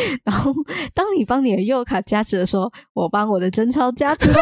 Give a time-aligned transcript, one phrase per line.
[0.24, 0.52] 然后
[0.94, 4.40] 当你帮你的悠游卡加值的时候，我帮我的真钞加值喽。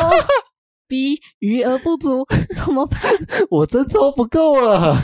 [0.88, 3.00] B 余额不足怎么办？
[3.50, 4.96] 我真钞不够了。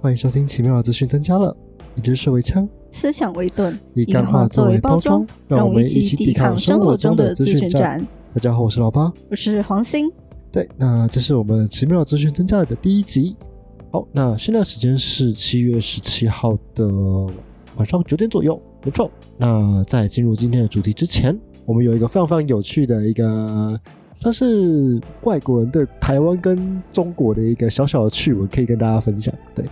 [0.00, 1.56] 欢迎收听《奇妙的资讯增加了》，
[1.94, 8.06] 以知识为枪，思想为盾，以干话作为包装，让我们一起抵抗生活中的资讯战。
[8.34, 10.12] 大家好，我是老八，我是黄鑫。
[10.52, 13.34] 对，那这是我们《奇妙资讯增加》的第一集。
[13.90, 16.86] 好，那现在时间是七月十七号的
[17.76, 19.10] 晚上九点左右，没错。
[19.38, 23.74] 那在进入今天的主题之前，我们有一个非常非常有趣的一个，
[24.20, 29.34] 算是外国人对台湾跟中国的一个小小的趣闻，可以跟大家分享。
[29.54, 29.64] 对。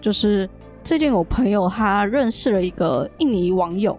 [0.00, 0.48] 就是
[0.82, 3.98] 最近我朋友他认识了一个印尼网友，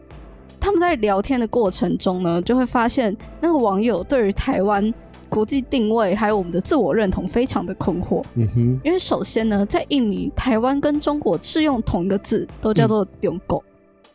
[0.60, 4.94] 他们在聊天的过程中呢，就会发现那个网友对于台湾
[5.30, 8.24] 国际定位还有我们的自我认同非常的困惑。
[8.34, 13.64] 嗯哼，因为首先呢，在印尼，台湾跟中国是用同一个字，都叫做“永狗”，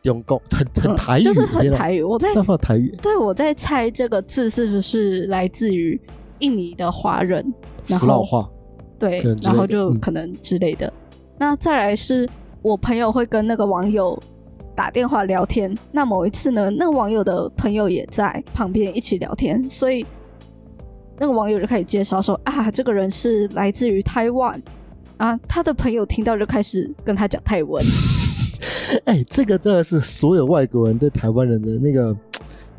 [0.03, 2.03] 永狗很很台语，就是很台语。
[2.03, 2.29] 我在
[2.61, 5.99] 台语，对，我在猜这个字是不是来自于
[6.41, 7.55] 印尼的华人，
[7.87, 8.47] 然后话，
[8.99, 10.93] 对，然后就可能之类的。
[11.39, 12.29] 那再来是
[12.67, 14.21] 我朋友会跟那个网友
[14.75, 15.73] 打电话聊天。
[15.93, 20.05] 那某一次呢，那个网友的朋友也在旁边一起聊天，所以
[21.17, 24.61] 那个网友就开始介绍说：“啊，这个人是来自于台湾
[25.19, 27.81] 啊。”他的朋友听到就开始跟他讲泰文。
[29.07, 32.17] 哎，这个真的是所有外国人对台湾人的那个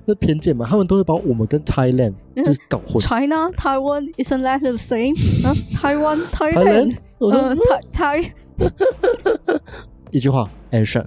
[0.04, 0.68] 那偏见嘛？
[0.70, 2.98] 他们都会把我们跟 Thailand 就是搞混。
[3.00, 5.16] China Taiwan isn't that the same？
[5.48, 7.58] 啊，Taiwan Thailand，嗯，
[7.94, 8.34] 台台。
[10.12, 11.06] 一句话，Asian，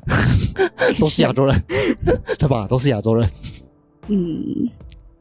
[1.00, 1.62] 都是亚洲人，
[2.38, 2.66] 对吧？
[2.68, 3.28] 都是亚洲人。
[4.08, 4.68] 嗯，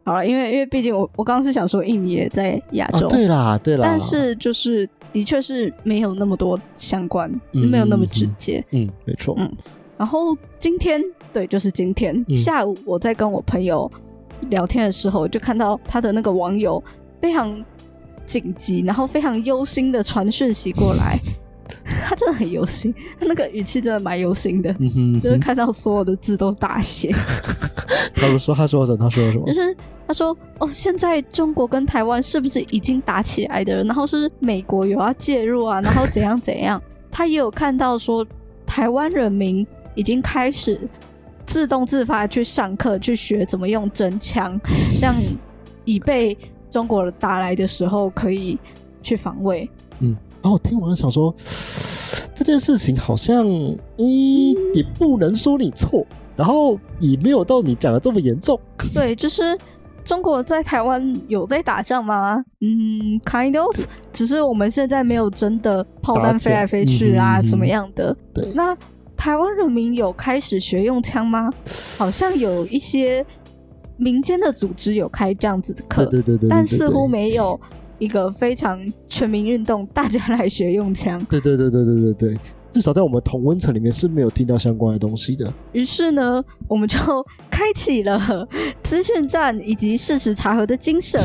[0.03, 8.63] 好了，因为因为毕竟我我刚刚是想说印尼也在亚洲，对啦对啦，但是就是的确是没有那么多相关，没有那么直接。
[8.71, 9.35] 嗯，没错。
[9.37, 9.51] 嗯，
[9.97, 13.89] 然后今天对，就是今天下午我在跟我朋友
[14.49, 16.83] 聊天的时候，就看到他的那个网友
[17.21, 17.63] 非常
[18.25, 21.17] 紧急，然后非常忧心的传讯息过来。
[21.99, 24.73] 他真的很忧心，他那个语气真的蛮忧心的，
[25.21, 27.13] 就是看到所有的字都是大写。
[28.15, 28.97] 他说：“他说什么？
[28.97, 29.45] 他说什么？
[29.47, 33.83] 就是他说哦，现在中国跟台湾是不是已经打起来的？
[33.85, 35.79] 然后是美国有要介入啊？
[35.81, 36.81] 然后怎样怎样？
[37.09, 38.25] 他也有看到说，
[38.65, 40.79] 台湾人民已经开始
[41.45, 44.59] 自动自发去上课，去学怎么用真枪，
[45.01, 45.15] 让
[45.85, 46.37] 以备
[46.69, 48.59] 中国打来的时候可以
[49.01, 50.15] 去防卫。”嗯。
[50.41, 51.33] 然后听完想说，
[52.39, 54.07] 这件事情好像，嗯，
[54.73, 56.07] 也不能说你错，
[56.37, 58.57] 然后也没有到你讲的这么严重。
[58.95, 59.57] 对，就是
[60.05, 62.41] 中国在台湾有在打仗吗？
[62.61, 63.77] 嗯，kind of，
[64.13, 68.15] 只是我们现在没有真的炮弹飞来飞去啊，什么样的？
[68.33, 68.49] 对。
[68.55, 68.73] 那
[69.17, 71.51] 台湾人民有开始学用枪吗？
[71.99, 73.25] 好像有一些
[73.97, 77.59] 民间的组织有开这样子的课，对对对，但似乎没有。
[77.99, 81.23] 一个非常全民运动，大家来学用枪。
[81.25, 82.39] 对对对对对对对，
[82.71, 85.53] 至少在我们同温层里面是没有听到相关的东西的。
[85.73, 86.97] 于是呢，我们就
[87.51, 88.47] 开启了
[88.81, 91.21] 资讯站以及事实查核的精神。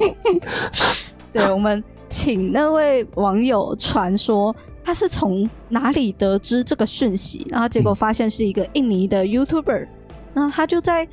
[1.32, 9.86] 对，我们请那位网友传说他是从哪里得知这个讯息，然后结果发现是一个印尼的 YouTuber，
[10.32, 11.06] 那他就在。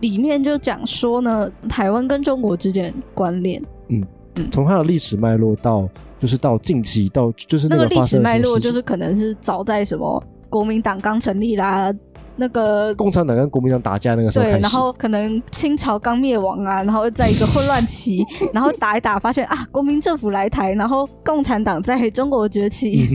[0.00, 3.62] 里面就讲说呢，台湾跟中国之间关联。
[3.88, 4.04] 嗯
[4.36, 5.88] 嗯，从它的历史脉络到，
[6.18, 11.92] 就是到近期到，就是那个历史脉络，就是可能是早在什么国民党刚成立啦，
[12.36, 23.06] 那个共产党跟国民党打架那个时候对，然后可能清朝刚灭亡啊，然后在一个混乱期， 然后打一打，发现啊，国民政府来台，然后共产党在中国崛起。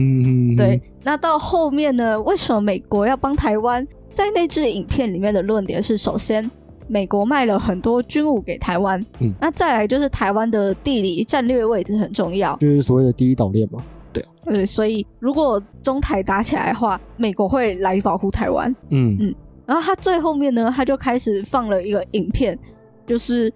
[0.56, 3.86] 对，那到后面呢，为什么美国要帮台湾？
[4.14, 6.50] 在那支影片里面的论点是，首先
[6.88, 13.82] 美国卖了很多军武给台湾，嗯，那再来就是台湾的地理战略位置很重要，就是所谓的第一岛链嘛，
[14.12, 19.16] 对啊，对，所以如果中台打起来的话，美国会来保护台湾，嗯。
[19.20, 19.34] 嗯，
[19.66, 22.58] 然后他最后面呢，他就开始放了一个影片，
[23.06, 23.52] 就是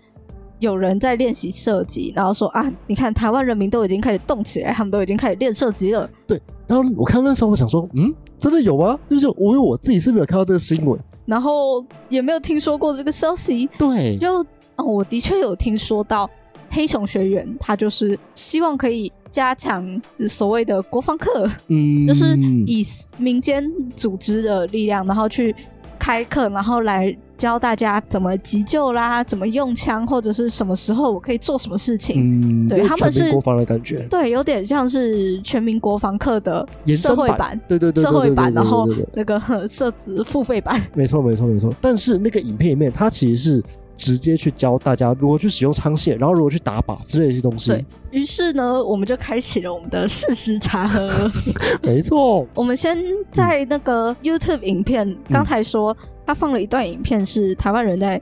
[0.61, 8.14] 有人在练习射击，然后说啊，你看台湾人民都已经开始动起来，他们都已经开始练射击了，对，然后我看那时候我想说，嗯。
[8.38, 8.99] 真的有吗？
[9.08, 13.69] 就是我有我自己是没有看到这个新闻，然后也没有听说过这个消息。
[13.78, 14.44] 对，就
[14.76, 16.28] 哦，我的确有听说到
[16.70, 22.36] 黑熊学员，他就是希望可以加强所谓的国防课，嗯，就是
[22.66, 22.84] 以
[23.19, 25.54] 民间组织的力量，然后去
[25.98, 32.66] 开课，然后来教大家怎么急救啦，怎么用枪，或者是什么时候我可以做什么事情。
[32.66, 40.80] 嗯，对他们是国防的感觉，对，有点像是全民国防课的社会版，对对对，对社会版，然后那个设置付费版。
[40.94, 41.74] 没错没错没错。
[41.80, 43.64] 但是那个影片里面，它其实是
[43.96, 47.70] 直接去教大家如何去使用枪械，然后如何去打靶之类的一些东西。
[47.72, 51.10] 对于是呢，我们就开启了我们的事实查核。
[51.82, 52.96] 没错， 我们先
[53.32, 55.96] 在那个 YouTube 影片，嗯刚才说
[56.32, 58.19] 他放了一段影片是台湾人在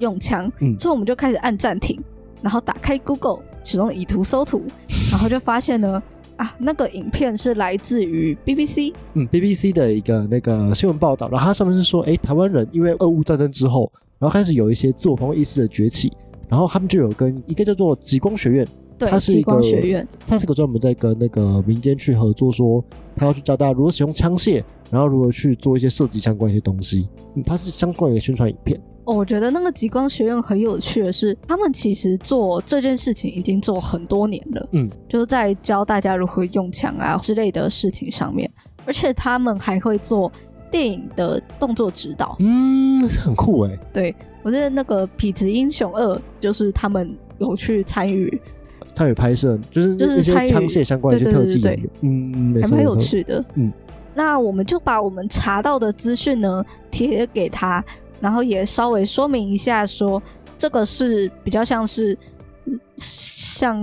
[0.00, 0.76] 用枪，嗯。
[0.76, 1.96] 之后我们就开始按暂停，
[2.40, 4.64] 然后打开 Google 使用以图搜图，
[5.12, 6.02] 然后就发现呢，
[6.36, 16.12] 啊，那个影片是来自于 BBC，嗯，BBC 的一个那个新闻报道，然后它上面是说，哎，台湾人因为俄乌战争之后，然后开始有一些自我防卫意识的崛起，
[16.48, 18.66] 然后他们就有跟一个叫做极光学院，
[18.98, 22.84] 对它，是一极个光学院，它是个专门在跟那个民间去合作说，
[23.14, 27.08] 他要去教大家如何使用枪械，然后如何去做一些设计相关一些东西。
[27.34, 28.78] 嗯，它是相关的宣传影片。
[29.04, 38.48] 哦我觉得那个极光学院很有趣的是，他们其实做这件事情已经做很多年了，嗯，就是在教大家如何用枪啊之类的事情上面，
[38.86, 40.30] 而且他们还会做
[40.70, 42.36] 电影的动作指导。
[42.38, 43.76] 嗯，很酷哎。
[43.92, 48.40] 对我记得那个《痞子英雄二》就是他们有去参与，
[48.94, 51.90] 参与拍摄就是就是参与枪械相关的一些对对对对特技演员。
[52.02, 52.96] 嗯，没还蛮有。
[52.96, 53.44] 趣的。
[53.54, 53.72] 嗯，
[54.14, 57.84] 那我们就把我们查到的资讯呢贴给他，
[58.20, 60.22] 然后也稍微说明一下说，
[60.58, 62.16] 这个是比较像是
[62.66, 63.80] 嗯像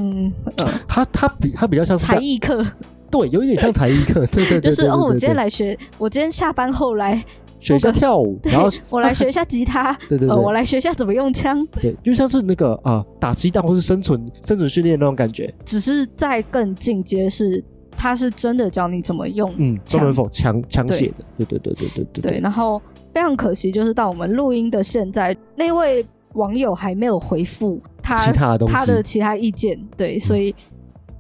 [0.57, 2.65] 呃他他比他比较像才艺课，
[3.11, 4.25] 对，有一点像才艺课。
[4.27, 7.23] 对对对，就是哦，我今天来学，我今天下班后来，
[7.59, 15.53] 学一下跳舞， 然后我来学一下吉他，对对对呃，我来学一下怎么用枪，对，就像是那个啊打鸡蛋或是生存生存训练那种感觉。
[15.65, 17.61] 只是在更进阶是，
[18.01, 21.15] 他是真的教你怎么用嗯，专枪门否枪枪械的。
[21.37, 21.45] 对。
[21.45, 22.81] 对对对对对对，然后
[23.13, 26.05] 非常可惜，就是到我们录音的现在，那位
[26.35, 30.55] 网友还没有回复他他的其他意见，对，所以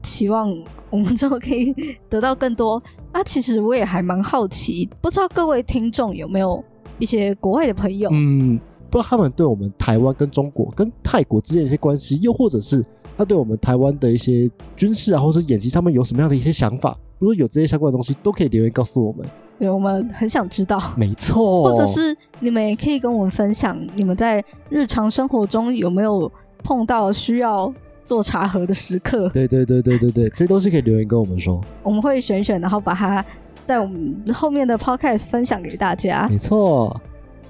[0.01, 0.49] 期望
[0.89, 1.75] 我们之后可以
[2.09, 2.81] 得到更多。
[3.11, 6.63] 那 其实我也还蛮好奇，不知道各位听众有没有
[6.97, 8.57] 一些国外的朋友，嗯，
[8.89, 12.85] 不知道他们对我们台湾跟中国跟泰国之间的一些关系，又或者是
[13.19, 16.97] 他对我们台湾的一些军事啊，或者演习上面有什么样的一些想法？
[17.17, 19.27] 如果有这些相关的东西，都可以留言告诉我们。
[19.59, 20.79] 对我们很想知道。
[20.95, 26.31] 没错，或者是你们也可以跟我们分享，你们在日常生活中有没有
[26.63, 27.73] 碰到需要
[28.05, 29.27] 做茶盒的时刻？
[29.31, 31.59] 对对对对对对，这些都是可以留言跟我们说。
[31.83, 33.23] 我们会选选，然后把它
[33.65, 36.29] 在我们后面的 podcast 分享给大家。
[36.29, 36.97] 没错，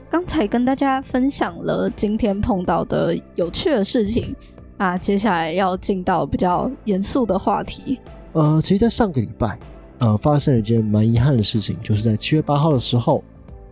[0.09, 4.35] 刚才跟大家分享了今天碰到的有趣的事情
[4.79, 7.99] 啊，接下来要进到比较严肃的话题。
[8.31, 9.59] 呃，其实，在上个礼拜，
[9.97, 13.21] 呃，发生了一件蛮遗憾的事情，就是在七月八号的时候，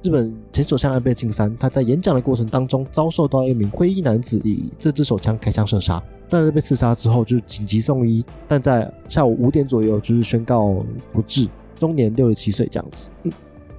[0.03, 10.83] 日本前首相安倍晋三他在演讲的过程当中，遭受到一名灰衣男子以这支手枪开枪射杀，但是被刺杀之后就紧急送医，但在下午五点左右就是宣告
[11.13, 11.47] 不治，
[11.79, 13.07] 终年六十七岁这样子。
[13.23, 13.31] 嗯，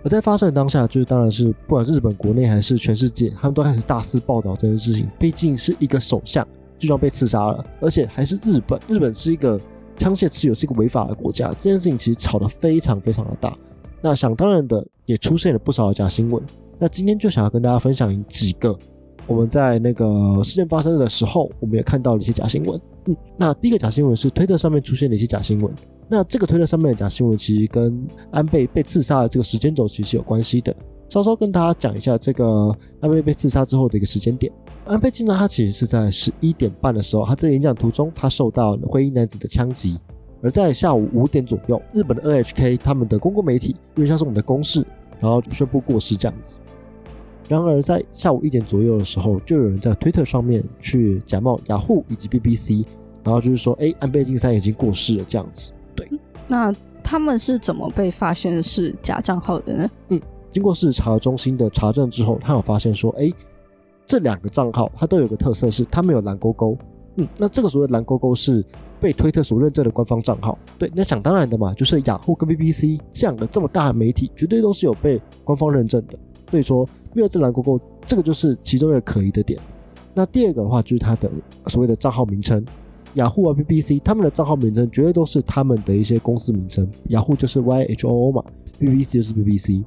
[0.02, 6.46] 而在发生的当下，就是当然是不管是日本国内还是全世界，他们都开始大肆报道这件事情，毕竟是一个首相
[6.78, 9.60] 就这样被刺杀了，而且还是日本，日本是一个。
[10.00, 13.52] 枪械持有是一个违法的国家，这件事情其实吵得非常非常的大。
[14.00, 16.40] 那想当然的也出现了不少的假新闻。
[16.78, 18.78] 那今天就想要跟大家分享几个
[19.26, 22.80] 我们在那个事件发生的时候，我们也看到了一些假新闻。
[23.06, 25.74] 嗯，那第一个假新闻是推特上面出现的一些假新闻。
[26.08, 30.72] 那这个推特上面的假新闻其实跟安倍被刺杀的这个时间轴其实有关系的。
[31.08, 34.52] 稍稍跟大家讲一下这个安倍被刺杀之后的一个时间点。
[34.88, 39.98] 安倍晋三他其实是在十一点半的时候，他在演讲途中他受到灰衣男子的枪击，
[40.42, 44.84] 而在下午五点左右，日本的 NHK 他们的公共媒体，因为像是我们的公视，
[45.20, 46.58] 然后宣布过世这样子。
[47.48, 52.84] 然而在下午一点左右的时候，就有人在推特上面去假冒雅虎以及 BBC，
[53.22, 55.70] 然后就是说，哎，安倍晋三已经过世了这样子。
[55.94, 56.08] 对，
[56.48, 59.90] 那他们是怎么被发现是假账号的呢？
[60.08, 63.30] 嗯经过市查中心的查证之后，他有发现说，哎，
[64.08, 66.76] 这两个账号它都有个特色是它没有蓝勾勾。
[67.16, 68.64] 嗯，那这个所谓的蓝勾勾是
[68.98, 70.58] 被推特所认证的官方账号。
[70.78, 76.18] 对，那想当然的嘛，就是雅虎跟 BBC 这样的这么大的媒体，绝对都是有被官方认证的。
[76.50, 79.60] 所以说没有这蓝勾勾，这个就是其中一个可疑的点。
[80.14, 81.30] 那第二个的话，就是它的
[81.66, 82.64] 所谓的账号名称，
[83.14, 88.42] 雅虎啊、BBC 他们的账号名称绝对都是他们的一些公司名称，雅虎就是 YHOO 嘛
[88.80, 89.84] ，BBC 就是 BBC。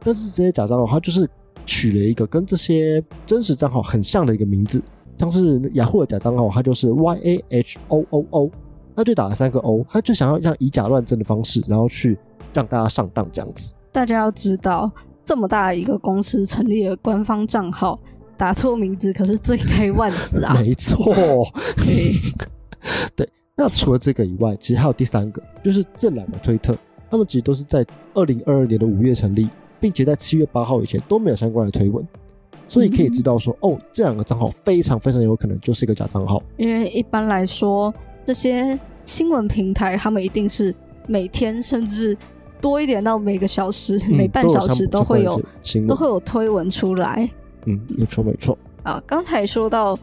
[0.00, 1.28] 但是这些假账号，它就是
[1.68, 4.82] 取了一个跟这些真实账号很像的一个名字，
[5.18, 8.50] 像是雅虎的假账号，它就是 Y A H O O O，
[8.96, 12.16] 他就打了三个 O，他就想要像以假乱真的方式，然后去
[12.54, 13.70] 让大家上当这样子。
[13.92, 14.90] 大家要知道，
[15.26, 18.00] 这么大一个公司成立了官方账号，
[18.38, 20.54] 打错名字可是罪该万死啊！
[20.58, 21.04] 没错，
[23.14, 23.28] 对。
[23.54, 26.78] 那除了这个以外，其实还有第三个，就是这两个推特，
[27.10, 27.84] 他们其实都是在
[28.14, 29.48] 二零二二年的五月成立，
[29.80, 32.06] 并且在七月八号以前都没有相关的推文，
[32.66, 36.42] 所以可以知道说，哦，这两个账号非常非常有可能就是一个假账号。
[36.56, 37.92] 因为一般来说，
[38.24, 40.74] 这些新闻平台他们一定是
[41.06, 42.16] 每天甚至
[42.60, 45.40] 多一点到每个小时、每半小时都会有
[45.86, 47.28] 都会有推文出来。
[47.66, 48.56] 嗯，没错没错。
[48.82, 49.98] 啊，刚才说到。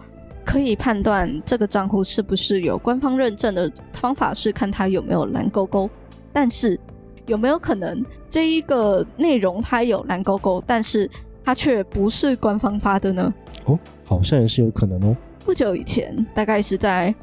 [0.47, 5.89] 可以判断这个账户是不是有官方认证的方法是看它有没有蓝勾勾，
[6.31, 6.79] 但是
[7.27, 11.09] 有没有可能这一个内容它有蓝勾勾，但是
[11.43, 13.33] 它却不是官方发的呢？
[13.65, 15.15] 哦，好像也是有可能哦。
[15.43, 17.13] 不久以前，大概是在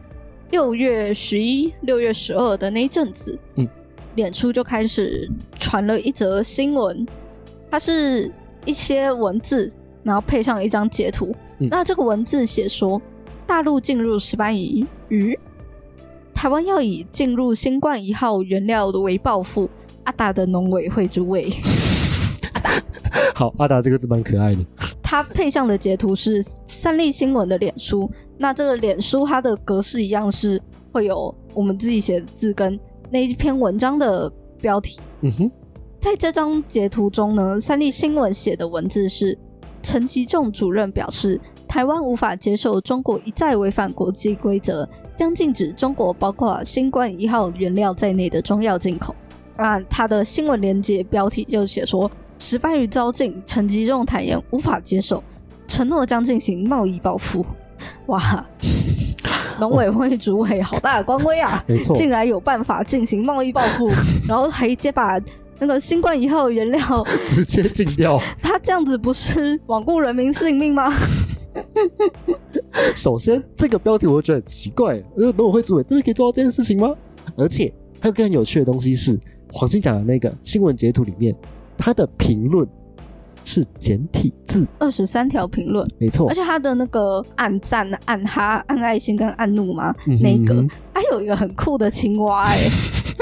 [0.51, 3.69] 六月十一、六月十二的那一阵子，嗯，
[4.15, 7.07] 脸书就开始传了一则新闻，
[7.71, 8.31] 它是
[8.65, 13.01] 一些文字，然后配上一张截图，那这个文字写说。
[13.45, 15.39] 大陆进入石斑鱼，鱼
[16.33, 19.69] 台湾要以进入新冠一号原料为报复。
[20.05, 21.53] 阿达的农委会主委，
[22.55, 22.71] 阿达，
[23.35, 24.65] 好，阿达这个字蛮可爱的。
[25.03, 30.61] 它配上的截图是三立新闻的脸书，那这个脸书它的格式一样是
[30.93, 32.79] 会有我们自己写的字跟
[33.11, 34.99] 那一篇文章的标题。
[35.21, 35.51] 嗯哼，
[36.01, 39.39] 在这张截图中呢，三立新闻写的文字是
[39.83, 41.41] 陈吉仲主任表示。
[41.69, 49.15] 台湾无法接受中国一再违反国际规则，将禁止中国包括新冠一号原料在内的中药进口。
[49.63, 55.23] 啊，他的新闻连接标题就写说：“石斑鱼遭禁，陈吉仲坦言无法接受，
[55.69, 57.45] 承诺将进行贸易报复。
[58.07, 58.45] ”哇，
[59.61, 61.63] 农委会主委好大的官威啊！
[61.69, 63.91] 没错，竟然有办法进行贸易报复，
[64.29, 65.21] 然后还接把
[65.59, 66.81] 那个新冠一号原料
[67.27, 68.21] 直接禁掉。
[68.41, 70.93] 他这样子不是罔顾人民性命吗？
[72.97, 76.93] 首先，这个标题我觉得很奇怪，因为，农委会主委真的可以做到这件事情吗？
[77.37, 79.19] 而且还有更有趣的东西是，
[79.53, 81.35] 黄鑫讲的那个新闻截图里面，
[81.77, 82.67] 他的评论
[83.45, 92.59] 是简体字，二十三条评论，没错，而且他的那个按赞、按哈、按爱心跟按怒嘛，那个还有一个很酷的青蛙，哎，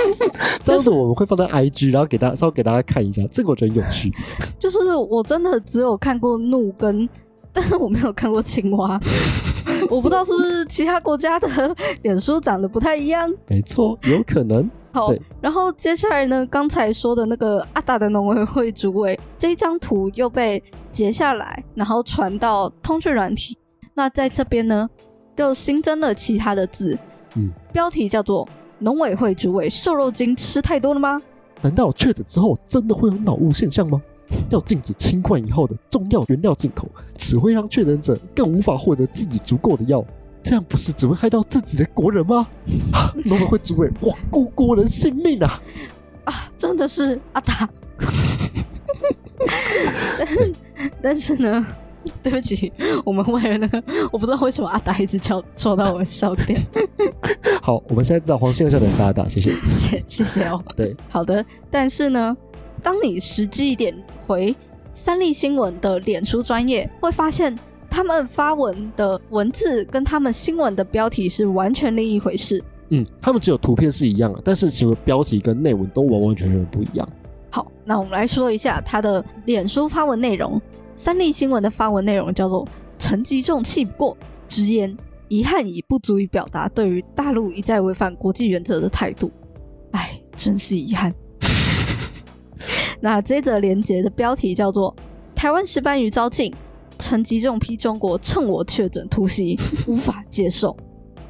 [0.62, 4.12] 这样子我们会放在 IG，然后给大家稍微给大家看一下，这个我觉得很有趣。
[4.58, 7.08] 就是我真的只有看过怒跟。
[7.52, 8.96] 但是我没有看过青蛙，
[9.90, 11.48] 我不知道是不是其他国家的
[12.02, 13.28] 脸书长得不太一样。
[13.48, 14.70] 没错，有可能。
[14.92, 23.56] 好，然后接下来呢，刚才说的那个阿达的农委会主委这一张图又被截下来，然后传到通讯软体。
[23.94, 24.88] 那在这边呢，
[25.36, 26.98] 又新增了其他的字，
[27.36, 28.48] 嗯，标题叫做
[28.80, 31.20] “农委会主委瘦肉精吃太多了吗？
[31.60, 34.00] 难道确诊之后真的会有脑雾现象吗？”
[34.48, 40.04] 要禁止清冠以后的中药原料进口，只会让确诊者更无法获得自己足够的药，
[40.42, 42.46] 这样不是只会害到自己的国人吗？
[43.24, 45.62] 农委会主委罔顾国人性命啊！
[46.24, 47.68] 啊，真的是阿达。
[51.02, 51.66] 但是呢，
[52.22, 52.72] 对不起，
[53.04, 53.82] 我们为了那个，
[54.12, 56.58] 我不知道为什么阿达一直笑戳到我的笑点。
[57.62, 60.62] 好，我们现在知道黄先生笑点是阿达，谢谢，谢谢谢哦。
[60.76, 62.36] 对，好的，但是呢。
[62.82, 63.94] 当你实际一点
[64.26, 64.56] 回
[64.94, 67.54] 三立新闻的脸书专业，会发现
[67.90, 72.62] 他们发文的文字跟他们新闻的标题是完全另一回事。
[72.90, 77.08] 嗯，他们只有图片是一样的，但是新闻标题跟内文都完完全全不一样。
[77.50, 80.60] 好，那我们来说一下他的脸书发文内容。
[80.96, 82.66] 三立新闻的发文内容叫做
[82.98, 84.16] “陈吉仲气不过，
[84.46, 84.96] 直言
[85.28, 89.30] 遗憾已不足以表达对于大陆一再违反国际原则的态度。
[89.92, 91.14] 哎，真是遗憾。
[93.00, 94.94] ”那这则连接的标题叫做
[95.34, 96.52] “台湾石斑鱼遭禁，
[97.00, 100.76] 陈吉仲批中国趁我确诊突袭， 无法接受。”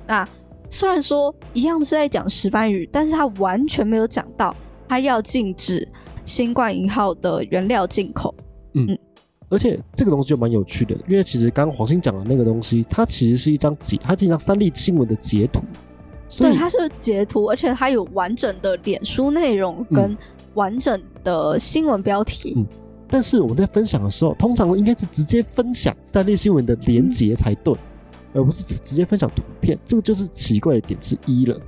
[0.06, 0.28] 那
[0.68, 4.54] 虽然说一样是在讲石斑鱼，但是他完全没有讲到
[4.88, 5.88] 他要禁止
[6.26, 8.34] 新冠一号的原料进口。
[8.74, 8.86] 嗯，
[9.48, 15.62] 而且这个东西就蛮有趣的，因为其实刚刚黄鑫讲的那个东西，它其实是一张截，它是一张三立新闻的截图。
[16.38, 20.16] 对，它是截图，而且它有完整的脸书内容跟。
[20.54, 22.66] 完整的新闻标题，嗯，
[23.10, 27.74] 但是我们在分享的时候，通常应该是直接分享三立新闻的连结才对，
[28.32, 31.60] 而不是直接分享图片，这个就是奇怪的点之一了。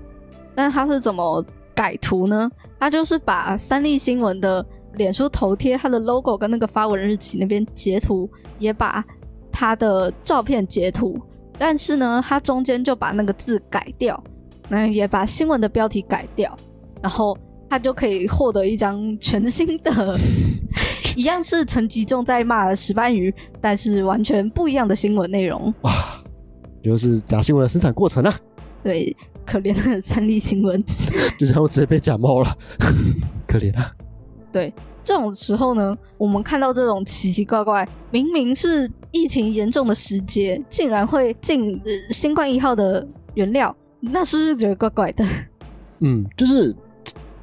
[0.54, 1.44] 那他是怎么
[1.75, 2.50] 改图呢？
[2.78, 9.04] 他就是把三立新闻的脸书头贴，他的 logo 跟那个发文日期那边截图，也把
[9.50, 11.20] 他的照片截图，
[11.58, 14.22] 但是呢，他中间就把那个字改掉，
[14.68, 16.56] 那也把新闻的标题改掉，
[17.02, 17.37] 然后。
[17.70, 20.14] 他就可以获得一张全新的
[21.16, 25.73] 一样是陈吉仲在骂石斑鱼，但是完全不一样的新闻内容。
[25.83, 26.23] 哇，
[26.83, 28.35] 就是假新闻的生产过程啊，
[28.83, 30.83] 对，可怜的三立新闻。
[31.38, 32.57] 就这样我直接被假冒了，
[33.47, 33.92] 可怜啊。
[34.52, 45.25] 对，这种时候呢，我们看到这种奇奇怪怪，明明是疫情严重的时节，竟然会进、呃、新冠一号的原料，那是不是觉得怪怪的？
[46.00, 46.75] 嗯，就是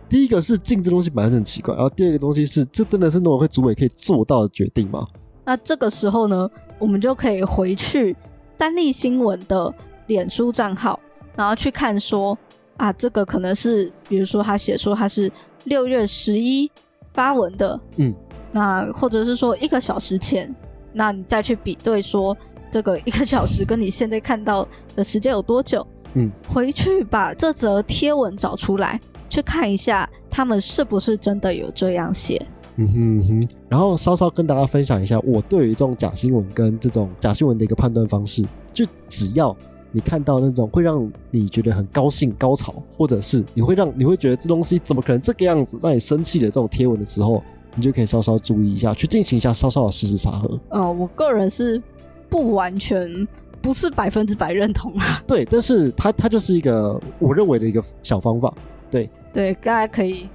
[0.10, 5.08] 第一个是禁这东西本来就很奇怪，然后第二个东西是这真的是农委会主委可以做到的决定吗？
[5.46, 6.50] 那这个时候呢，
[6.80, 8.16] 我们就可以回去
[8.58, 9.72] 单立新闻的
[10.08, 11.00] 脸书账号，
[11.36, 12.38] 然后去看说
[12.78, 15.32] 啊，这个可能是，比如说他写说他是
[15.66, 16.70] 六月十一
[17.14, 18.14] 发文的，嗯，
[18.52, 20.54] 那或者是说一个小时前，
[20.92, 22.36] 那你再去比对说
[22.72, 25.86] 这个一个小时跟你现在看到的时间有多久，
[26.16, 32.42] 嗯，回去把这则贴文找出来，去看一下他们是不是真的有这样写。
[32.76, 39.56] 嗯哼嗯哼，然后稍稍跟大家分享一下我对于这种假新闻跟这种假新闻的一个判断方式，就只要
[39.92, 47.44] 你看到那种会让你觉得很高兴、高潮，或者是你会让你会觉得这东西怎么可能这个样子，让你生气的这种贴文的时候，
[47.76, 50.60] 你就可以稍稍注意一下，去进行一下稍稍的事实查核。
[50.70, 51.82] 呃，我个人是
[52.30, 53.28] 不完全
[53.62, 55.22] 不是百分之百认同啊。
[55.28, 58.54] 对，但是它它就是一个我认为的一个小方法。
[58.90, 60.28] 对，对，大家可以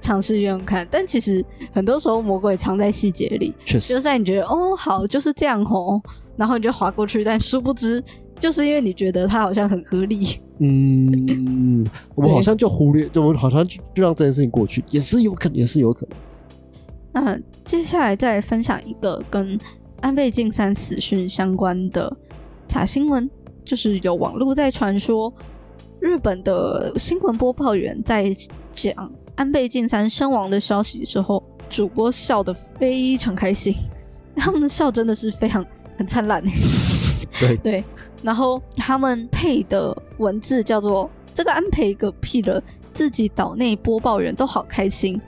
[0.00, 0.86] 尝试用用看。
[0.90, 6.00] 但其实很多时候魔鬼藏在细节里，确实就在你觉得哦好就是这样吼，
[6.36, 8.02] 然后你就划过去，但殊不知
[8.38, 10.40] 就是因为你觉得它好像很合理。
[10.58, 16.16] 嗯，我们好像就忽略，就我们好像就就让这件事情过去，也是有可能，也是有可能。
[17.12, 19.58] 那接下来再分享一个跟
[20.00, 22.16] 安倍晋三死讯相关的
[22.68, 23.28] 假新闻，
[23.64, 25.32] 就是有网络在传说，
[26.02, 28.26] 日本的新闻播报员在
[28.72, 28.92] 讲
[29.36, 31.40] 安倍晋三身亡的消息的时候，
[31.70, 33.72] 主播笑得非常开心，
[34.34, 35.64] 他们的笑真的是非常
[35.96, 36.42] 很灿烂。
[37.38, 37.84] 对对，
[38.20, 42.60] 然后他们配的文字叫做“这个安培个屁了，
[42.92, 45.20] 自己岛内播报员都好开心。”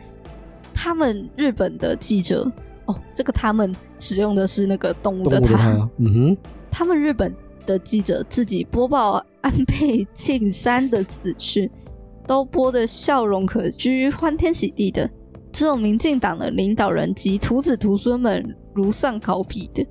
[0.74, 2.50] 他们日本的记者
[2.86, 6.36] 哦，这个他们使用的是那个动物的他，它，嗯哼，
[6.68, 7.32] 他们日本
[7.64, 11.70] 的记者自己播报安倍晋三的死讯，
[12.26, 15.08] 都播的笑容可掬、欢天喜地的，
[15.52, 19.86] 只有民进党的领导人及徒子徒孙们如丧考妣的。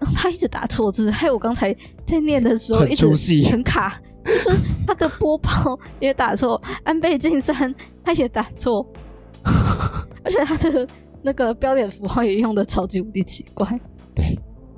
[0.16, 3.06] 他一直打错字，害我刚才在念的时候一直
[3.50, 4.50] 很卡，就是
[4.86, 8.84] 他的播报也打错，安倍晋三他也打错，
[10.24, 10.88] 而且他的
[11.22, 13.78] 那个标点符号也用的超级无敌奇怪。
[14.14, 14.36] 对，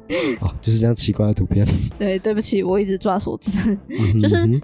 [0.41, 1.67] 哦，就是这样奇怪的图片，
[1.99, 3.79] 对，对不起，我一直抓错字，
[4.21, 4.61] 就是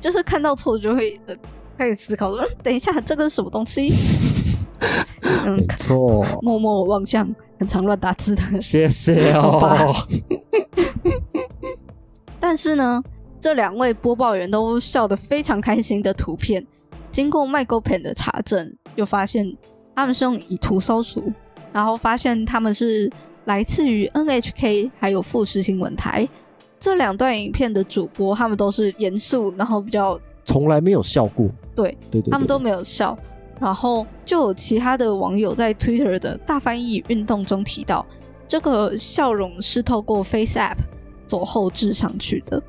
[0.00, 1.34] 就是看到错就会呃
[1.78, 3.92] 开始思考说，嗯，等一下这个是什么东西？
[5.44, 9.94] 嗯没，错，默默望向很常乱打字的谢谢哦。
[12.40, 13.02] 但是呢，
[13.40, 16.64] 这两位播报员都笑得非常开心的图片，
[17.12, 19.56] 经过 Michael Pen 的查证，就发现
[19.94, 21.22] 他们是用以图搜索，
[21.72, 23.10] 然后发现他们是
[23.44, 26.28] 来自于 NHK 还有富士新闻台
[26.78, 33.16] 这两段影片的主播，他们都是严肃，然后比较从来没有笑过，对对对，对他们都没有笑。
[33.60, 38.04] 然后就有其他的网友在 Twitter 的大翻译运动中提到，
[38.48, 40.78] 这个笑容是透过 Face App
[41.28, 42.60] 做后置上去的。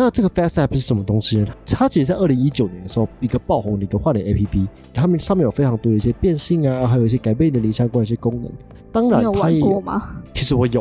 [0.00, 1.48] 那这个 Fast App 是什么东西呢？
[1.66, 8.48] 它其实在二零一九年的时候，一个爆红的一个换脸 APP，它们上面有非常多的一些变性啊，还有一些改变年龄相关的一些功能。
[8.92, 10.22] 当然，你有玩过吗？
[10.32, 10.80] 其实我有，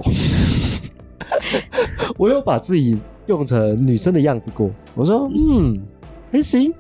[2.16, 4.70] 我有把自己用成女生的样子过。
[4.94, 5.82] 我说，嗯，
[6.32, 6.72] 还行。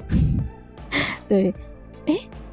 [1.27, 1.51] 对，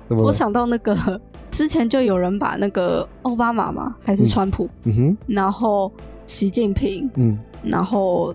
[0.09, 0.23] 怎么？
[0.23, 1.21] 我想到那个
[1.51, 5.93] 之前就有人把那个奥巴马嘛，还是川普，嗯哼，然后
[6.25, 8.35] 习近平，嗯，然后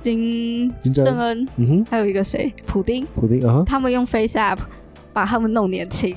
[0.00, 4.58] 金金正正恩，嗯哼，还有一个谁，普丁，普丁啊哈，他们用 Face App
[5.12, 6.16] 把他们弄年轻，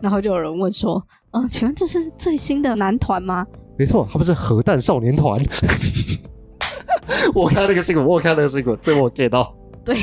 [0.00, 3.46] 然后就有人问说：“嗯、请问这是最新的男团吗
[3.78, 5.40] 没错，他们是核弹少年团。
[7.34, 9.54] 我看那个新闻，我看那个新闻，这我 get 到。？”
[9.84, 9.96] 对，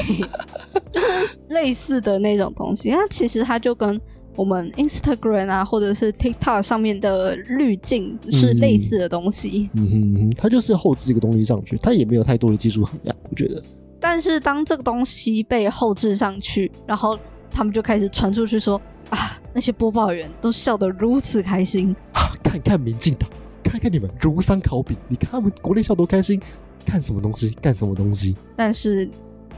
[0.92, 1.08] 就 是
[1.50, 2.90] 类似的那种东西。
[2.90, 4.00] 那其实它就跟
[4.36, 9.70] 我们 Instagram 啊，或者是 TikTok 上面的滤镜是类似的东西。
[9.74, 13.62] 嗯哼嗯哼，它就是后置一个东西上去，它也没有太多的技术含量，我觉得。
[14.00, 17.20] 但是当这个东西被后置上去，然后
[17.52, 23.30] 他们就开始传出去说啊，那些播报员都笑得如此开心，啊，看看民进党，
[23.62, 26.40] 看看你们如丧考妣，你看他们国内笑多开心，
[26.86, 28.38] 看什么东西干什么东西。
[28.56, 29.10] 但是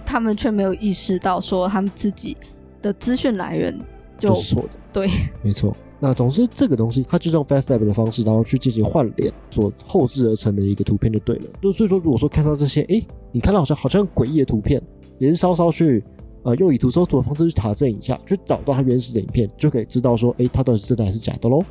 [0.03, 2.35] 他们却没有意识到说他们自己
[2.81, 3.79] 的资讯来源
[4.21, 5.09] 就就是错的，对，
[5.41, 5.75] 没错。
[5.99, 11.45] 那总之这个东西它就是用 FaceApp 的方式，然后去进行换脸所后置而成的一个图片就对了。
[11.61, 14.81] 就所以说，如果说看到这些，诶，你看到好像好像诡异的图片，
[15.19, 16.03] 也是稍稍去
[16.41, 21.63] 呃用以图搜图的方式去查证一下，去找到它原始的影片，就可以知道说，诶，它到底是真的还是假的喽。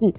[0.00, 0.12] 嗯，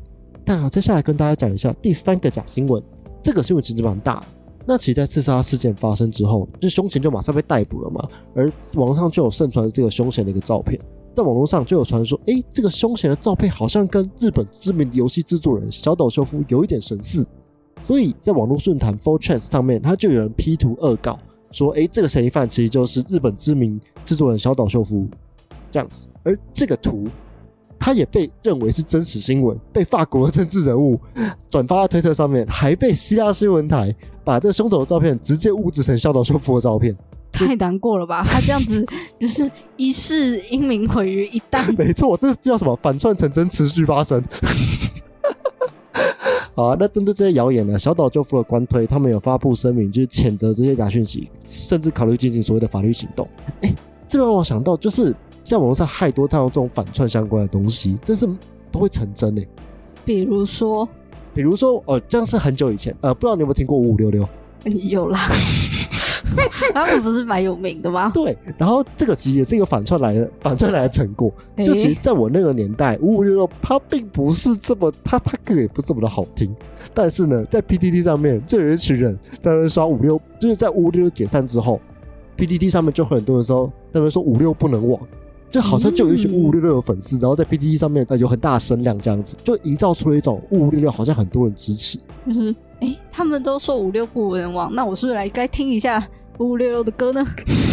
[0.45, 2.81] 那接下来跟大家讲一下第三个假新闻，
[3.21, 4.25] 这个新闻其实蛮大的。
[4.65, 10.79] 那其实，在刺杀事件发生之后，就凶前就马上被逮捕了嘛，而网上就有盛传这个凶前的一个照片。
[11.19, 17.27] 在网络上就有传说，哎，这个凶险的照片好像跟日本知名的游戏制作人小岛秀夫有一点神似，
[17.83, 21.19] 所以在网络论坛 f o r c h a n s 上面，他就有人 P 图恶搞，
[21.51, 25.05] 说，哎，这个嫌疑犯其实就是日本知名制作人小岛秀夫
[25.69, 26.07] 这样子。
[26.23, 27.09] 而这个图，
[27.77, 30.97] 他也被认为是真实新闻，被法国政治人物
[31.51, 36.95] 转发在推特上面，还被希腊新闻台把这凶手的照片直接误制成小岛秀夫的照片。
[37.45, 38.23] 太难过了吧？
[38.27, 38.85] 他这样子
[39.19, 41.71] 就是一世英名毁于一旦。
[41.77, 42.77] 没错，这叫什么？
[42.81, 44.23] 反串成真，持续发生。
[46.53, 53.25] 好啊，那针对这些谣言呢，小岛救夫的官推他们有发布声明，就是谴责这些假讯息，甚至考虑进行所谓的法律行动。
[53.61, 53.73] 哎，
[54.07, 58.27] 这让我想到，就是像网络上太多太多这种反串相关的东西，真是
[58.71, 59.47] 都会成真诶。
[60.03, 60.87] 比如说，
[61.33, 64.27] 比如说，哦，这样是很久以前，呃，不知道你有没有听过五五六六？
[64.65, 65.29] 有啦。
[66.73, 68.11] 他们不是蛮有名的吗？
[68.13, 71.31] 对，然后这个其实也是一个反串来的， 反串来的成果。
[71.57, 76.55] 就其实在我那个年代，五五六六它并不是这么，它它歌也不这么的好听。
[76.93, 81.79] 但是呢，在 PTT 上面就有一群人在那刷五六，就是在五五六六解散之后
[82.37, 84.99] ，PTT 上面就很多人说，在那说五六不能忘，
[85.51, 91.99] 就好像就有一群五五六六的粉丝，然后在 PTT 上面有很大的声量，这样子就营造出了一种五五六六好像很多人支持。
[92.25, 96.07] 嗯哼，哎，他们都说五六不能忘，那我是不是来该听一下？
[96.39, 97.25] 五五六六的歌呢？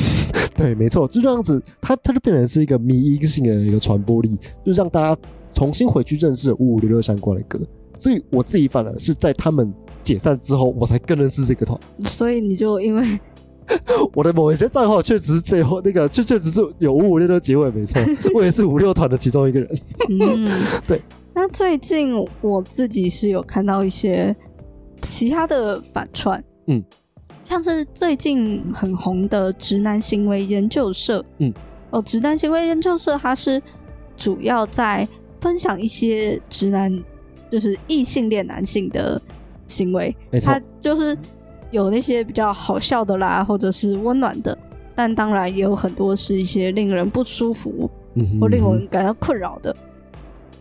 [0.56, 5.20] 对，没错，就这样子，它它就变成是一个迷音性的一个传播力，就让大家
[5.54, 7.60] 重新回去认识五五六六相关的歌。
[7.98, 11.78] 所以我自己反而是在他们解散之后，我才更认识这个团。
[12.04, 13.18] 所以你就因为
[14.12, 18.00] 我的某一些账号确实是最后那个，确确实是有五五六六结尾，没错，
[18.34, 19.78] 我也是五六团的其中一个人。
[20.08, 20.48] 嗯，
[20.86, 21.00] 对。
[21.34, 24.34] 那最近我自己是有看到一些
[25.00, 26.82] 其他的反串，嗯。
[27.44, 31.54] 像是最近很红的直男行为研究社，嗯，
[31.90, 33.62] 哦，直男行为研究社，它是
[34.16, 35.08] 主要在
[35.40, 36.92] 分享一些直男，
[37.48, 39.22] 就是异性恋男性的
[39.68, 41.16] 行为，它就是
[41.70, 44.58] 有那些比较好笑的啦，或者是温暖的，
[44.96, 47.88] 但当然也有很多是一些令人不舒服
[48.40, 49.76] 或令人感到困扰的。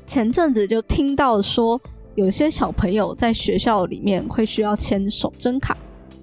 [0.05, 1.81] 前阵子就听到说，
[2.15, 5.77] 有些小朋友在学校里面会需要签手真卡。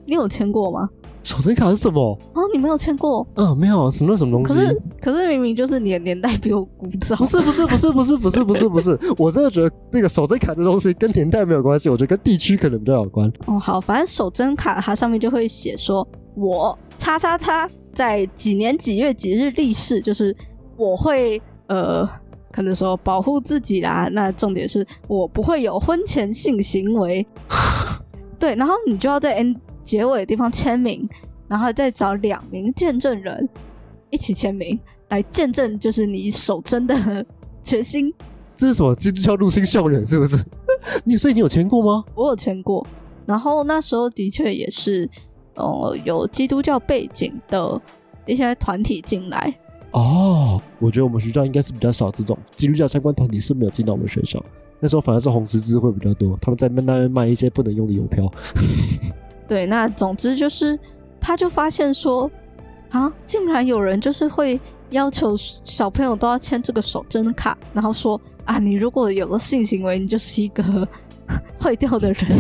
[0.07, 0.89] 你有签过吗？
[1.23, 2.19] 手真卡是什么？
[2.35, 3.25] 哦，你没有签过？
[3.37, 4.53] 嗯，没有，什么什么东西？
[4.53, 7.15] 可是，可是明明就是你的年代比我古早。
[7.15, 8.99] 不是，不是，不是，不是，不是，不是，不是。
[9.17, 13.33] 我真的觉得那个手真卡这东西跟年代没有关系，我觉得跟地区可能比较有关。
[13.47, 20.37] 哦，好，反正手真卡它上面就会写说，我叉叉叉在几年几月几日立誓，就是
[20.77, 22.09] 我会呃，
[22.53, 24.09] 可能说保护自己啦。
[24.13, 27.27] 那重点是我不会有婚前性行为。
[28.39, 29.57] 对，然后你就要在 N。
[29.85, 31.07] 结尾的地方签名，
[31.49, 33.49] 然后再找两名见证人
[34.11, 37.27] 一起签名来见证，就是你守贞的
[37.65, 38.15] 决心。
[38.57, 40.07] 这是什么基督教入侵校园？
[40.07, 40.39] 是不是？
[41.03, 42.05] 你所以你有签过吗？
[42.15, 42.87] 我有签过，
[43.27, 45.11] 然后那时候的确也是，
[45.57, 47.83] 呃，有基督教背景的
[48.25, 49.53] 一些团体进来。
[49.93, 54.43] 哦，我觉得我们学校应该是比较少这种基督教相关团体是没有进到我们学校。
[54.81, 58.31] 那时候反而是红十字会比较多，他们在那边卖一些不能用的邮票。
[59.47, 60.79] 对，那总之就是，
[61.21, 62.29] 他就发现说，
[62.91, 64.59] 啊，竟然有人就是会
[64.91, 70.89] 要求小朋友都要签这个手真卡，然后说啊，你如果有了性行为，你就是一个
[71.61, 72.27] 坏掉的人。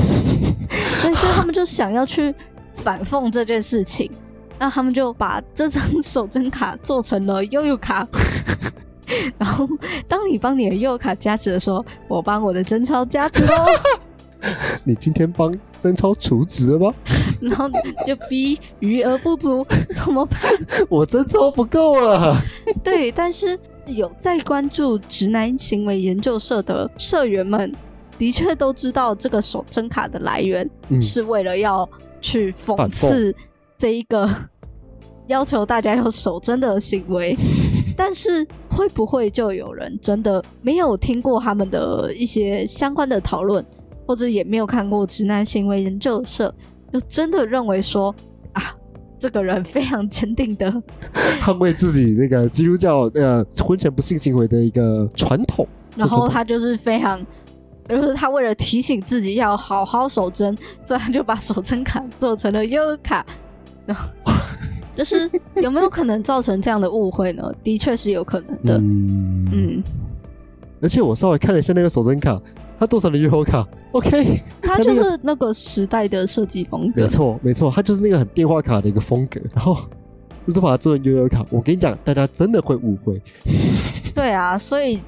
[1.02, 2.34] 所以，所以他们就想要去
[2.74, 4.10] 反讽这件事情，
[4.58, 8.06] 那他们就把这张 手真卡做成了悠悠卡，
[9.38, 9.68] 然后
[10.08, 13.66] 当你帮你的悠悠卡加持的时候，我帮我的真钞加持哦。
[14.82, 16.94] 你今天帮真超储值了吗？
[17.40, 17.68] 然后
[18.04, 20.40] 就逼余额不足，怎么办？
[20.88, 22.36] 我真超不够了。
[22.82, 27.72] 对，但是有在关注直男行为研究社的社员们，
[28.18, 30.68] 的确都知道这个手真卡的来源
[31.00, 31.88] 是为了要
[32.20, 33.32] 去讽刺
[33.82, 34.30] 这一个
[35.26, 37.36] 要求大家要守真的行为。
[37.98, 43.64] 但是会不会就有人真的没有听过他们的一些相关的讨论？
[44.06, 46.52] 或者也没有看过直男行为研究社，
[46.92, 48.14] 就真的认为说
[48.52, 48.62] 啊，
[49.18, 50.72] 这个人非常坚定的
[51.42, 55.66] 捍卫自己那个基督教呃婚前不性行为的一个传统。
[55.96, 57.20] 然后他就是非常，
[57.88, 63.26] 就是他为了提醒自己要好好守贞，所以他就把守贞卡做成了悠悠卡。
[64.96, 67.50] 就是有没有可能造成这样的误会呢？
[67.64, 68.78] 的确是有可能的。
[68.78, 69.84] 嗯嗯，
[70.80, 72.40] 而且我稍微看了一下那个守贞卡，
[72.78, 77.02] 它做成了悠悠卡，OK， 它就是那个时代的设计风格。
[77.02, 79.40] 没错，没错，它就是那个很电话卡的一个风格。
[79.54, 79.78] 然后
[80.46, 83.20] 就是把它做成悠悠卡，我跟你讲，大家真的会误会。
[84.14, 85.02] 对啊，所以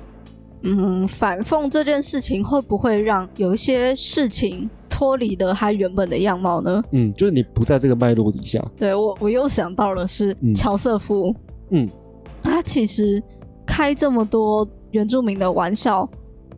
[0.63, 6.81] 嗯，反讽这件事情会不会让有一些事情脱离了他原本的样貌呢？
[6.93, 8.65] 嗯，就是你不在这个脉络底下。
[8.79, 11.35] 对我，我又想到了是嗯乔瑟夫，
[11.71, 11.91] 嗯，
[12.41, 13.21] 他其实
[13.67, 16.09] 开这么多原住民的玩笑，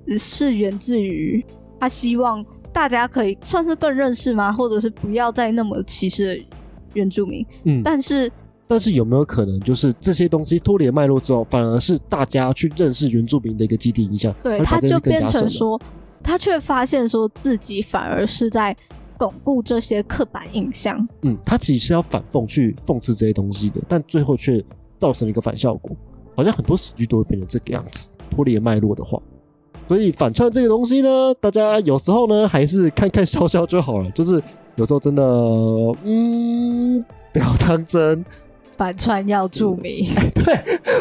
[0.07, 1.43] 呃是源自于
[1.81, 2.45] 他希望
[2.75, 4.53] 大家可以算是更认识吗？
[4.53, 6.45] 或者是不要再那么歧视
[6.93, 7.47] 原住民？
[7.65, 8.31] 嗯，但是
[8.67, 14.35] 但是有没有可能，就是这些东西脱离了脉络之后，反而是大家去认识原住民的一个基地影响？
[14.43, 15.81] 对，他就变成说，
[16.27, 18.77] 他却发现说自己反而是在
[19.17, 21.07] 巩固这些刻板印象。
[21.23, 24.61] 嗯，他其实是要反讽去讽刺这些东西的，但最后却
[24.99, 25.97] 造成了一个反效果，
[26.37, 29.23] 好像很多喜剧都会变成这个样子，脱离了脉络的话。
[29.87, 34.43] 所以反串这个东西呢，大家有时候呢还是看看笑笑就好了，就是
[34.75, 35.23] 有时候真的，
[36.03, 37.01] 嗯，
[37.33, 38.25] 不要当真。
[38.77, 40.59] 反串要注明， 对，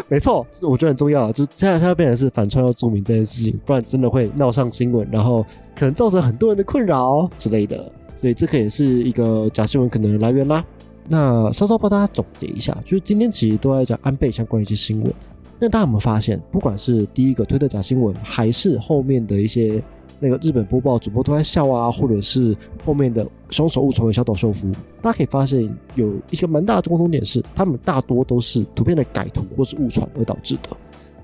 [0.07, 1.31] 没错，我觉得很重要。
[1.31, 7.91] 就现在，现在变成是反串要注明这件事情，不然真的会闹上新闻，然后可能造成很多人的困扰之类的。
[8.21, 10.65] 所以这个也是一个假新闻可能的来源啦。
[11.07, 15.13] 那稍稍帮大家总结一下，就是今天其实都在讲安倍相关的一些新闻。
[15.59, 19.83] 那大家有没有发现，不管是第一个推特假新闻，还是后面的一些
[20.25, 24.71] 那个日本播报主播都在笑啊，或者是后面的凶手误传为小岛秀夫，
[25.03, 30.75] 大家可以发现有一个蛮大的共同点是，他们大多都是图片的改图或是误传而导致的。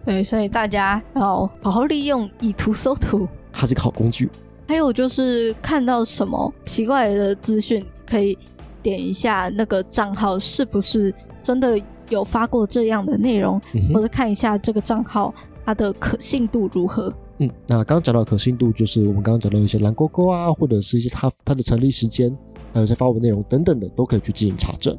[0.06, 3.28] 对，所以大家要好好利用以图搜图。
[3.52, 4.30] 它是个好工具。
[4.68, 8.38] 还有就是看到什么奇怪的资讯，可以
[8.84, 11.12] 点一下那个账号是不是
[11.42, 15.34] 真的有发过这样的内容，嗯或者看一下这个账号
[15.66, 17.12] 它的可信度如何。
[17.41, 22.30] 嗯，那刚刚讲到可信度，就是我们刚刚讲到一些蓝勾勾啊，或者是一些它它的成立时间，
[22.71, 24.95] 还有一些发文内容等等的，都可以去进行查证。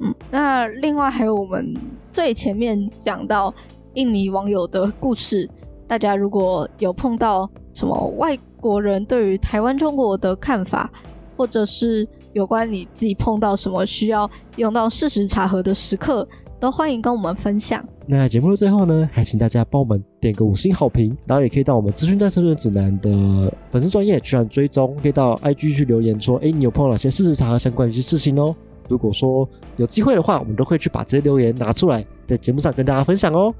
[0.00, 1.74] 嗯，那另外还有我们
[2.12, 3.52] 最前面讲到
[3.94, 5.48] 印尼网友的故事，
[5.86, 10.92] 大家如果有碰到什么外国人对于台湾中国的看法，
[11.34, 16.28] 或者是有关你自己碰到什么需要用到事实查核的时刻，
[16.58, 17.84] 都欢迎跟我们分享。
[18.06, 28.54] 那在节目的最后呢，还请大家帮我们点个五星好评，然后也可以到我们资讯战生存指南的粉丝专业去按追踪，可以到 IG 去留言说，哎，你有碰到哪些事实查核相关的一些事情哦。
[28.88, 33.52] 如果说有机会的话，我们都会去把这些留言拿出来，在节目上跟大家分享哦。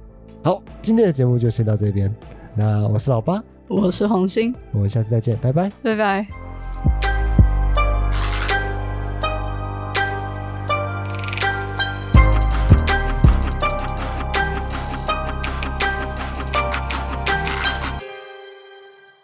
[0.45, 2.15] 好，今天的节目就先到这边，
[2.55, 5.73] 那我是老八，我是红星，我们下次再见，拜拜。
[5.83, 7.16] 拜拜。